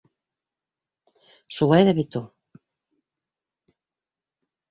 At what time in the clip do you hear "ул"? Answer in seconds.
2.21-2.25